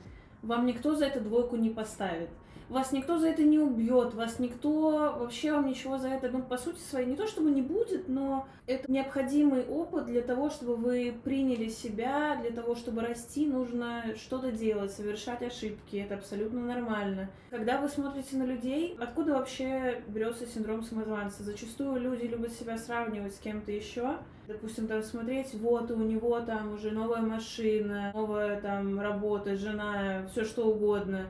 вам 0.45 0.65
никто 0.65 0.95
за 0.95 1.05
это 1.05 1.19
двойку 1.19 1.55
не 1.55 1.69
поставит 1.69 2.29
вас 2.69 2.91
никто 2.91 3.17
за 3.17 3.27
это 3.27 3.43
не 3.43 3.59
убьет, 3.59 4.13
вас 4.13 4.39
никто 4.39 5.15
вообще 5.19 5.51
вам 5.51 5.67
ничего 5.67 5.97
за 5.97 6.09
это, 6.09 6.29
ну, 6.29 6.41
по 6.41 6.57
сути 6.57 6.79
своей, 6.79 7.07
не 7.07 7.15
то 7.15 7.27
чтобы 7.27 7.51
не 7.51 7.61
будет, 7.61 8.07
но 8.07 8.47
это 8.65 8.91
необходимый 8.91 9.65
опыт 9.65 10.05
для 10.05 10.21
того, 10.21 10.49
чтобы 10.49 10.75
вы 10.75 11.15
приняли 11.23 11.69
себя, 11.69 12.37
для 12.41 12.51
того, 12.51 12.75
чтобы 12.75 13.01
расти, 13.01 13.45
нужно 13.45 14.15
что-то 14.15 14.51
делать, 14.51 14.91
совершать 14.91 15.43
ошибки, 15.43 15.97
это 15.97 16.15
абсолютно 16.15 16.61
нормально. 16.61 17.29
Когда 17.51 17.79
вы 17.79 17.87
смотрите 17.87 18.35
на 18.37 18.43
людей, 18.43 18.97
откуда 18.99 19.33
вообще 19.33 20.03
берется 20.07 20.47
синдром 20.47 20.83
самозванца? 20.83 21.43
Зачастую 21.43 22.01
люди 22.01 22.25
любят 22.25 22.53
себя 22.53 22.77
сравнивать 22.77 23.35
с 23.35 23.39
кем-то 23.39 23.71
еще, 23.71 24.17
допустим, 24.47 24.87
там 24.87 25.03
смотреть, 25.03 25.53
вот 25.55 25.91
у 25.91 25.97
него 25.97 26.39
там 26.41 26.73
уже 26.73 26.91
новая 26.91 27.21
машина, 27.21 28.11
новая 28.13 28.59
там 28.61 28.99
работа, 28.99 29.55
жена, 29.55 30.27
все 30.31 30.43
что 30.43 30.65
угодно 30.65 31.27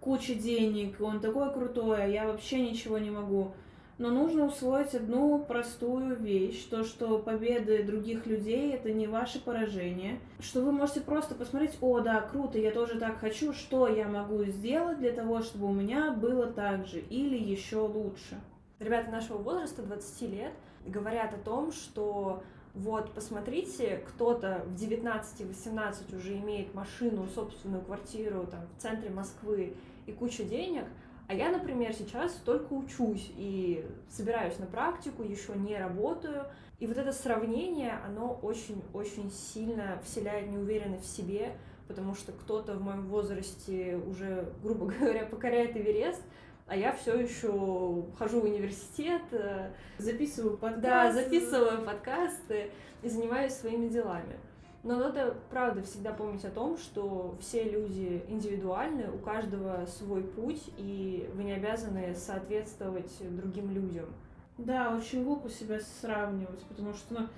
куча 0.00 0.34
денег, 0.34 1.00
он 1.00 1.20
такой 1.20 1.52
крутой, 1.52 2.04
а 2.04 2.06
я 2.06 2.26
вообще 2.26 2.60
ничего 2.60 2.98
не 2.98 3.10
могу. 3.10 3.52
Но 3.98 4.10
нужно 4.10 4.46
усвоить 4.46 4.94
одну 4.94 5.40
простую 5.40 6.16
вещь, 6.16 6.64
то, 6.70 6.84
что 6.84 7.18
победы 7.18 7.82
других 7.82 8.26
людей— 8.26 8.72
это 8.72 8.92
не 8.92 9.08
ваши 9.08 9.40
поражения, 9.40 10.20
что 10.38 10.62
вы 10.62 10.70
можете 10.70 11.00
просто 11.00 11.34
посмотреть, 11.34 11.76
о, 11.80 11.98
да, 11.98 12.20
круто, 12.20 12.58
я 12.58 12.70
тоже 12.70 12.98
так 13.00 13.18
хочу, 13.18 13.52
что 13.52 13.88
я 13.88 14.06
могу 14.06 14.44
сделать 14.44 14.98
для 14.98 15.12
того, 15.12 15.42
чтобы 15.42 15.66
у 15.66 15.72
меня 15.72 16.12
было 16.12 16.46
так 16.46 16.86
же 16.86 17.00
или 17.00 17.36
еще 17.36 17.80
лучше. 17.80 18.40
Ребята 18.78 19.10
нашего 19.10 19.38
возраста, 19.38 19.82
20 19.82 20.22
лет, 20.30 20.52
говорят 20.86 21.34
о 21.34 21.38
том, 21.38 21.72
что 21.72 22.44
вот, 22.78 23.12
посмотрите, 23.12 24.04
кто-то 24.06 24.64
в 24.66 24.74
19-18 24.74 26.16
уже 26.16 26.38
имеет 26.38 26.74
машину, 26.74 27.26
собственную 27.34 27.82
квартиру 27.82 28.46
там, 28.46 28.60
в 28.76 28.80
центре 28.80 29.10
Москвы 29.10 29.74
и 30.06 30.12
кучу 30.12 30.44
денег, 30.44 30.84
а 31.26 31.34
я, 31.34 31.50
например, 31.50 31.92
сейчас 31.92 32.32
только 32.44 32.72
учусь 32.72 33.32
и 33.36 33.84
собираюсь 34.08 34.58
на 34.60 34.66
практику, 34.66 35.24
еще 35.24 35.54
не 35.56 35.76
работаю. 35.76 36.46
И 36.78 36.86
вот 36.86 36.96
это 36.96 37.12
сравнение, 37.12 37.98
оно 38.06 38.38
очень-очень 38.42 39.32
сильно 39.32 40.00
вселяет 40.04 40.48
неуверенность 40.48 41.04
в 41.04 41.16
себе, 41.16 41.56
потому 41.88 42.14
что 42.14 42.30
кто-то 42.30 42.74
в 42.74 42.80
моем 42.80 43.08
возрасте 43.08 44.00
уже, 44.06 44.52
грубо 44.62 44.86
говоря, 44.98 45.26
покоряет 45.26 45.76
Эверест, 45.76 46.22
а 46.68 46.76
я 46.76 46.92
все 46.92 47.18
еще 47.18 48.04
хожу 48.18 48.40
в 48.40 48.44
университет, 48.44 49.22
э, 49.32 49.70
записываю 49.96 50.58
подкасты, 50.58 50.82
да, 50.82 51.12
записываю 51.12 51.82
подкасты 51.82 52.70
и 53.02 53.08
занимаюсь 53.08 53.54
своими 53.54 53.88
делами. 53.88 54.38
Но 54.84 54.96
надо, 54.96 55.34
правда, 55.50 55.82
всегда 55.82 56.12
помнить 56.12 56.44
о 56.44 56.50
том, 56.50 56.76
что 56.78 57.36
все 57.40 57.64
люди 57.64 58.22
индивидуальны, 58.28 59.10
у 59.10 59.18
каждого 59.18 59.86
свой 59.86 60.22
путь, 60.22 60.62
и 60.76 61.28
вы 61.34 61.44
не 61.44 61.52
обязаны 61.52 62.14
соответствовать 62.14 63.12
другим 63.20 63.70
людям. 63.72 64.06
Да, 64.56 64.94
очень 64.94 65.24
глупо 65.24 65.48
себя 65.48 65.80
сравнивать, 66.00 66.60
потому 66.68 66.92
что 66.92 67.14
ну, 67.14 67.28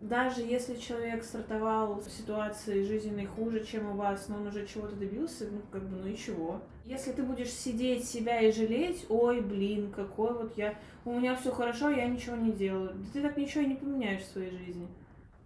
даже 0.00 0.42
если 0.42 0.76
человек 0.76 1.24
стартовал 1.24 1.94
в 1.94 2.08
ситуации 2.08 2.84
жизненной 2.84 3.26
хуже, 3.26 3.64
чем 3.64 3.90
у 3.90 3.94
вас, 3.94 4.28
но 4.28 4.36
он 4.36 4.46
уже 4.46 4.66
чего-то 4.66 4.94
добился, 4.94 5.46
ну, 5.50 5.60
как 5.72 5.82
бы, 5.82 5.96
ну 5.96 6.06
и 6.06 6.16
чего? 6.16 6.60
Если 6.84 7.12
ты 7.12 7.22
будешь 7.22 7.50
сидеть 7.50 8.08
себя 8.08 8.40
и 8.40 8.52
жалеть, 8.52 9.06
ой, 9.08 9.40
блин, 9.40 9.90
какой 9.90 10.32
вот 10.34 10.56
я, 10.56 10.78
у 11.04 11.12
меня 11.18 11.34
все 11.34 11.50
хорошо, 11.50 11.90
я 11.90 12.06
ничего 12.06 12.36
не 12.36 12.52
делаю, 12.52 12.94
да 12.94 13.06
ты 13.12 13.22
так 13.22 13.36
ничего 13.36 13.64
и 13.64 13.68
не 13.68 13.74
поменяешь 13.74 14.22
в 14.22 14.30
своей 14.30 14.50
жизни. 14.50 14.86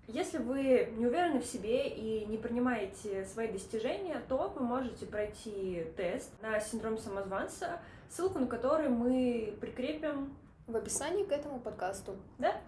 Если 0.06 0.37
вы 0.37 0.92
не 0.99 1.06
уверены 1.06 1.40
в 1.40 1.47
себе 1.47 1.88
и 1.88 2.26
не 2.26 2.37
принимаете 2.37 3.25
свои 3.25 3.49
достижения, 3.49 4.21
то 4.28 4.52
вы 4.54 4.62
можете 4.62 5.06
пройти 5.06 5.87
тест 5.97 6.30
на 6.42 6.61
синдром 6.61 6.99
самозванца, 6.99 7.80
ссылку 8.11 8.38
на 8.38 8.47
который 8.47 8.90
мы 8.90 9.54
прикрепим 9.61 10.37
в 10.66 10.76
описании 10.76 11.25
к 11.25 11.32
этому 11.32 11.61
подкасту. 11.61 12.16
Да? 12.38 12.61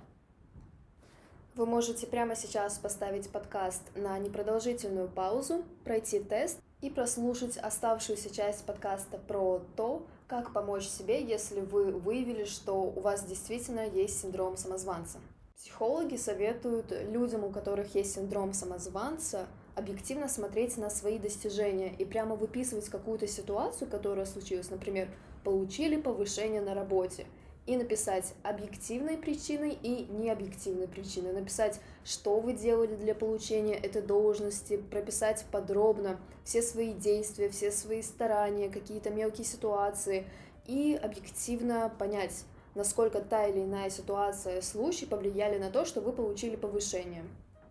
Вы 1.56 1.66
можете 1.66 2.08
прямо 2.08 2.34
сейчас 2.34 2.78
поставить 2.78 3.30
подкаст 3.30 3.82
на 3.94 4.18
непродолжительную 4.18 5.08
паузу, 5.08 5.62
пройти 5.84 6.18
тест 6.18 6.58
и 6.80 6.90
прослушать 6.90 7.56
оставшуюся 7.58 8.34
часть 8.34 8.66
подкаста 8.66 9.18
про 9.18 9.62
то, 9.76 10.04
как 10.26 10.52
помочь 10.52 10.88
себе, 10.88 11.22
если 11.22 11.60
вы 11.60 11.92
выявили, 11.92 12.44
что 12.44 12.82
у 12.82 12.98
вас 12.98 13.24
действительно 13.24 13.86
есть 13.86 14.20
синдром 14.20 14.56
самозванца. 14.56 15.18
Психологи 15.56 16.16
советуют 16.16 16.90
людям, 16.90 17.44
у 17.44 17.50
которых 17.50 17.94
есть 17.94 18.16
синдром 18.16 18.52
самозванца, 18.52 19.46
объективно 19.76 20.28
смотреть 20.28 20.76
на 20.76 20.90
свои 20.90 21.20
достижения 21.20 21.94
и 21.96 22.04
прямо 22.04 22.34
выписывать 22.34 22.88
какую-то 22.88 23.28
ситуацию, 23.28 23.88
которая 23.88 24.26
случилась, 24.26 24.70
например, 24.70 25.08
получили 25.44 26.00
повышение 26.00 26.62
на 26.62 26.74
работе, 26.74 27.26
и 27.66 27.76
написать 27.76 28.34
объективные 28.42 29.16
причины 29.16 29.76
и 29.82 30.06
необъективные 30.10 30.86
причины, 30.86 31.32
написать, 31.32 31.80
что 32.04 32.38
вы 32.40 32.52
делали 32.52 32.94
для 32.94 33.14
получения 33.14 33.74
этой 33.74 34.02
должности, 34.02 34.76
прописать 34.76 35.46
подробно 35.50 36.18
все 36.44 36.60
свои 36.60 36.92
действия, 36.92 37.48
все 37.48 37.70
свои 37.70 38.02
старания, 38.02 38.68
какие-то 38.68 39.10
мелкие 39.10 39.46
ситуации, 39.46 40.26
и 40.66 40.98
объективно 41.02 41.92
понять, 41.98 42.44
насколько 42.74 43.20
та 43.20 43.46
или 43.46 43.60
иная 43.60 43.90
ситуация, 43.90 44.60
случай 44.60 45.06
повлияли 45.06 45.58
на 45.58 45.70
то, 45.70 45.84
что 45.84 46.00
вы 46.00 46.12
получили 46.12 46.56
повышение. 46.56 47.24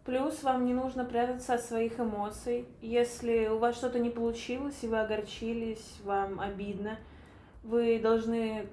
Плюс 0.06 0.44
вам 0.44 0.66
не 0.66 0.74
нужно 0.74 1.06
прятаться 1.06 1.54
от 1.54 1.62
своих 1.62 2.00
эмоций. 2.00 2.66
Если 2.82 3.48
у 3.48 3.58
вас 3.58 3.78
что-то 3.78 4.00
не 4.00 4.10
получилось, 4.10 4.76
и 4.82 4.88
вы 4.88 5.00
огорчились, 5.00 5.96
вам 6.04 6.42
обидно, 6.42 7.00
вы 7.64 8.00
должны 8.00 8.68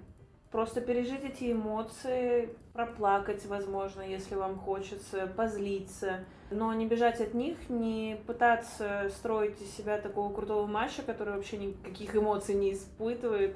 просто 0.51 0.81
пережить 0.81 1.25
эти 1.25 1.53
эмоции, 1.53 2.51
проплакать, 2.73 3.45
возможно, 3.47 4.03
если 4.03 4.35
вам 4.35 4.59
хочется, 4.59 5.27
позлиться, 5.37 6.25
но 6.51 6.73
не 6.75 6.87
бежать 6.87 7.21
от 7.21 7.35
них, 7.35 7.57
не 7.69 8.21
пытаться 8.27 9.11
строить 9.11 9.61
из 9.61 9.71
себя 9.77 9.99
такого 9.99 10.33
крутого 10.33 10.67
матча, 10.67 11.03
который 11.03 11.35
вообще 11.35 11.57
никаких 11.59 12.17
эмоций 12.17 12.55
не 12.55 12.73
испытывает, 12.73 13.55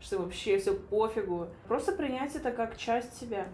что 0.00 0.18
вообще 0.18 0.58
все 0.58 0.74
пофигу. 0.74 1.48
Просто 1.68 1.92
принять 1.92 2.34
это 2.34 2.52
как 2.52 2.78
часть 2.78 3.18
себя. 3.20 3.46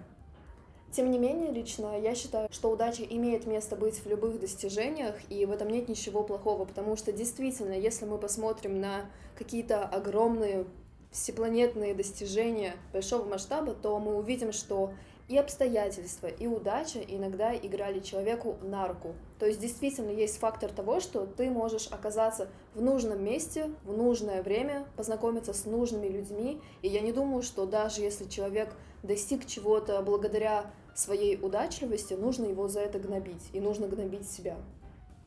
Тем 0.92 1.10
не 1.10 1.18
менее, 1.18 1.50
лично 1.50 2.00
я 2.00 2.14
считаю, 2.14 2.48
что 2.52 2.70
удача 2.70 3.02
имеет 3.02 3.46
место 3.46 3.74
быть 3.74 3.96
в 3.96 4.06
любых 4.08 4.38
достижениях, 4.38 5.16
и 5.28 5.44
в 5.44 5.50
этом 5.50 5.68
нет 5.68 5.88
ничего 5.88 6.22
плохого, 6.22 6.64
потому 6.64 6.96
что 6.96 7.12
действительно, 7.12 7.72
если 7.72 8.06
мы 8.06 8.18
посмотрим 8.18 8.80
на 8.80 9.10
какие-то 9.36 9.84
огромные 9.84 10.64
всепланетные 11.10 11.94
достижения 11.94 12.74
большого 12.92 13.24
масштаба, 13.24 13.74
то 13.74 13.98
мы 13.98 14.16
увидим, 14.16 14.52
что 14.52 14.92
и 15.28 15.36
обстоятельства, 15.36 16.28
и 16.28 16.46
удача 16.46 17.00
иногда 17.00 17.54
играли 17.54 17.98
человеку 17.98 18.56
на 18.62 18.86
руку. 18.86 19.14
То 19.38 19.46
есть 19.46 19.60
действительно 19.60 20.10
есть 20.10 20.38
фактор 20.38 20.70
того, 20.70 21.00
что 21.00 21.26
ты 21.26 21.50
можешь 21.50 21.88
оказаться 21.88 22.48
в 22.74 22.80
нужном 22.80 23.24
месте, 23.24 23.70
в 23.84 23.96
нужное 23.96 24.42
время, 24.42 24.86
познакомиться 24.96 25.52
с 25.52 25.64
нужными 25.64 26.06
людьми. 26.06 26.60
И 26.82 26.88
я 26.88 27.00
не 27.00 27.12
думаю, 27.12 27.42
что 27.42 27.66
даже 27.66 28.02
если 28.02 28.26
человек 28.26 28.72
достиг 29.02 29.46
чего-то 29.46 30.00
благодаря 30.02 30.70
своей 30.94 31.36
удачливости, 31.36 32.14
нужно 32.14 32.44
его 32.44 32.68
за 32.68 32.80
это 32.80 32.98
гнобить, 32.98 33.50
и 33.52 33.60
нужно 33.60 33.88
гнобить 33.88 34.30
себя. 34.30 34.56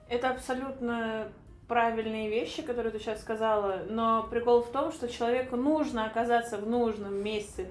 Это 0.08 0.30
абсолютно 0.30 1.32
правильные 1.70 2.30
вещи, 2.30 2.64
которые 2.64 2.92
ты 2.92 3.00
сейчас 3.00 3.22
сказала, 3.22 3.84
но 3.88 4.28
прикол 4.30 4.64
в 4.64 4.72
том, 4.72 4.92
что 4.92 5.08
человеку 5.08 5.56
нужно 5.56 6.08
оказаться 6.08 6.58
в 6.58 6.68
нужном 6.68 7.24
месте, 7.24 7.70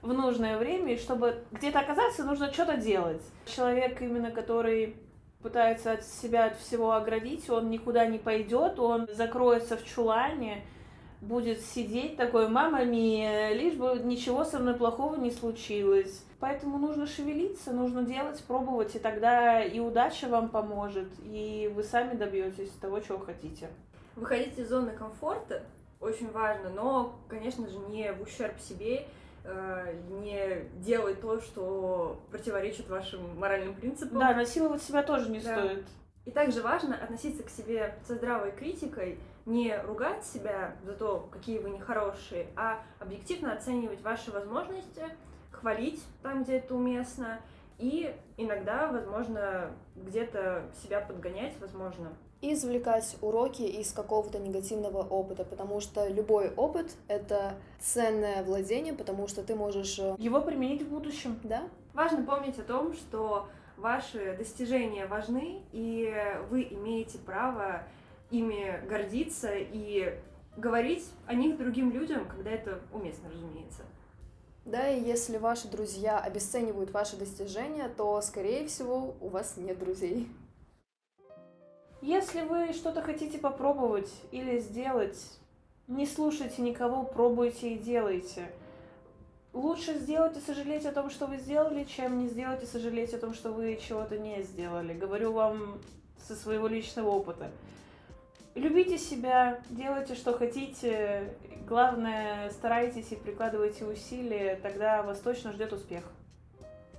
в 0.00 0.12
нужное 0.12 0.56
время, 0.56 0.94
и 0.94 0.98
чтобы 0.98 1.42
где-то 1.50 1.80
оказаться, 1.80 2.24
нужно 2.24 2.52
что-то 2.52 2.76
делать. 2.76 3.20
Человек 3.44 4.00
именно, 4.00 4.30
который 4.30 4.96
пытается 5.42 5.92
от 5.92 6.04
себя 6.04 6.46
от 6.46 6.56
всего 6.56 6.92
оградить, 6.92 7.50
он 7.50 7.68
никуда 7.68 8.06
не 8.06 8.18
пойдет, 8.18 8.78
он 8.78 9.08
закроется 9.12 9.76
в 9.76 9.84
чулане, 9.84 10.64
будет 11.20 11.60
сидеть 11.60 12.16
такой, 12.16 12.48
мама 12.48 12.84
ми, 12.84 13.28
лишь 13.54 13.74
бы 13.74 14.00
ничего 14.04 14.44
со 14.44 14.60
мной 14.60 14.74
плохого 14.74 15.16
не 15.16 15.32
случилось. 15.32 16.24
Поэтому 16.42 16.76
нужно 16.76 17.06
шевелиться, 17.06 17.70
нужно 17.70 18.02
делать, 18.02 18.42
пробовать, 18.42 18.96
и 18.96 18.98
тогда 18.98 19.62
и 19.62 19.78
удача 19.78 20.26
вам 20.26 20.48
поможет, 20.48 21.06
и 21.22 21.70
вы 21.72 21.84
сами 21.84 22.16
добьетесь 22.16 22.68
того, 22.80 22.98
чего 22.98 23.18
хотите. 23.18 23.68
Выходить 24.16 24.58
из 24.58 24.68
зоны 24.68 24.90
комфорта 24.90 25.62
очень 26.00 26.32
важно, 26.32 26.70
но, 26.70 27.14
конечно 27.28 27.68
же, 27.68 27.78
не 27.78 28.12
в 28.12 28.22
ущерб 28.22 28.58
себе, 28.58 29.06
э, 29.44 29.94
не 30.10 30.64
делать 30.80 31.20
то, 31.20 31.40
что 31.40 32.20
противоречит 32.32 32.88
вашим 32.88 33.38
моральным 33.38 33.76
принципам. 33.76 34.18
Да, 34.18 34.34
насиловать 34.34 34.82
себя 34.82 35.04
тоже 35.04 35.30
не 35.30 35.38
Да. 35.38 35.56
стоит. 35.56 35.86
И 36.24 36.32
также 36.32 36.60
важно 36.60 36.96
относиться 36.96 37.44
к 37.44 37.50
себе 37.50 37.94
со 38.04 38.16
здравой 38.16 38.50
критикой, 38.50 39.20
не 39.46 39.80
ругать 39.82 40.24
себя 40.24 40.74
за 40.82 40.94
то, 40.94 41.28
какие 41.30 41.58
вы 41.58 41.70
нехорошие, 41.70 42.48
а 42.56 42.82
объективно 42.98 43.52
оценивать 43.52 44.02
ваши 44.02 44.32
возможности, 44.32 45.04
хвалить 45.62 46.02
там, 46.22 46.42
где 46.42 46.56
это 46.56 46.74
уместно, 46.74 47.40
и 47.78 48.14
иногда, 48.36 48.88
возможно, 48.88 49.70
где-то 49.96 50.64
себя 50.82 51.00
подгонять, 51.00 51.54
возможно. 51.60 52.12
И 52.40 52.52
извлекать 52.54 53.16
уроки 53.20 53.62
из 53.62 53.92
какого-то 53.92 54.40
негативного 54.40 55.02
опыта, 55.02 55.44
потому 55.44 55.80
что 55.80 56.08
любой 56.08 56.52
опыт— 56.54 56.96
это 57.08 57.54
ценное 57.78 58.42
владение, 58.42 58.92
потому 58.92 59.28
что 59.28 59.44
ты 59.44 59.54
можешь... 59.54 59.98
э, 60.00 60.16
Его 60.18 60.40
применить 60.40 60.82
в 60.82 60.88
будущем. 60.88 61.38
Да? 61.44 61.62
Важно 61.94 62.24
помнить 62.24 62.58
о 62.58 62.64
том, 62.64 62.94
что 62.94 63.46
ваши 63.76 64.36
достижения 64.36 65.06
важны, 65.06 65.62
и 65.70 66.12
вы 66.50 66.62
имеете 66.64 67.18
право 67.18 67.84
ими 68.30 68.84
гордиться 68.88 69.50
и 69.54 70.18
говорить 70.56 71.08
о 71.26 71.34
них 71.34 71.56
другим 71.56 71.92
людям, 71.92 72.26
когда 72.26 72.50
это 72.50 72.80
уместно, 72.92 73.30
разумеется. 73.30 73.82
Да, 74.64 74.88
и 74.88 75.02
если 75.02 75.38
ваши 75.38 75.66
друзья 75.68 76.18
обесценивают 76.20 76.92
ваши 76.92 77.16
достижения, 77.16 77.88
то, 77.88 78.20
скорее 78.22 78.68
всего, 78.68 79.14
у 79.20 79.28
вас 79.28 79.56
нет 79.56 79.78
друзей. 79.78 80.28
Если 82.00 82.42
вы 82.42 82.72
что-то 82.72 83.02
хотите 83.02 83.38
попробовать 83.38 84.10
или 84.30 84.60
сделать, 84.60 85.18
не 85.88 86.06
слушайте 86.06 86.62
никого, 86.62 87.02
пробуйте 87.02 87.74
и 87.74 87.78
делайте. 87.78 88.50
Лучше 89.52 89.98
сделать 89.98 90.36
и 90.36 90.40
сожалеть 90.40 90.86
о 90.86 90.92
том, 90.92 91.10
что 91.10 91.26
вы 91.26 91.36
сделали, 91.36 91.84
чем 91.84 92.18
не 92.18 92.28
сделать 92.28 92.62
и 92.62 92.66
сожалеть 92.66 93.12
о 93.14 93.18
том, 93.18 93.34
что 93.34 93.52
вы 93.52 93.76
чего-то 93.76 94.16
не 94.16 94.42
сделали. 94.42 94.94
Говорю 94.94 95.32
вам 95.32 95.78
со 96.26 96.36
своего 96.36 96.68
личного 96.68 97.10
опыта. 97.10 97.50
Любите 98.54 98.98
себя, 98.98 99.60
делайте, 99.70 100.14
что 100.14 100.34
хотите. 100.34 101.34
Главное, 101.66 102.50
старайтесь 102.50 103.10
и 103.10 103.16
прикладывайте 103.16 103.86
усилия, 103.86 104.56
тогда 104.62 105.02
вас 105.02 105.20
точно 105.20 105.52
ждет 105.52 105.72
успех. 105.72 106.04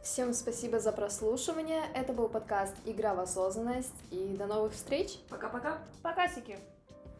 Всем 0.03 0.33
спасибо 0.33 0.79
за 0.79 0.91
прослушивание. 0.91 1.83
Это 1.93 2.11
был 2.11 2.27
подкаст 2.27 2.75
«Игра 2.85 3.13
в 3.13 3.19
осознанность». 3.19 3.93
И 4.11 4.35
до 4.37 4.47
новых 4.47 4.73
встреч! 4.73 5.19
Пока-пока! 5.29 5.77
Покасики! 6.01 6.57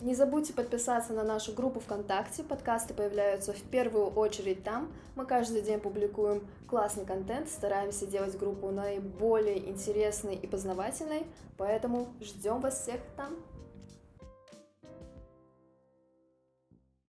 Не 0.01 0.15
забудьте 0.15 0.51
подписаться 0.51 1.13
на 1.13 1.23
нашу 1.23 1.53
группу 1.53 1.79
ВКонтакте. 1.79 2.43
Подкасты 2.43 2.93
появляются 2.93 3.53
в 3.53 3.61
первую 3.61 4.07
очередь 4.07 4.63
там. 4.63 4.91
Мы 5.15 5.25
каждый 5.25 5.61
день 5.61 5.79
публикуем 5.79 6.45
классный 6.67 7.05
контент, 7.05 7.47
стараемся 7.49 8.05
делать 8.05 8.37
группу 8.37 8.69
наиболее 8.71 9.69
интересной 9.69 10.35
и 10.35 10.47
познавательной. 10.47 11.25
Поэтому 11.57 12.07
ждем 12.19 12.59
вас 12.59 12.81
всех 12.81 12.99
там. 13.15 13.37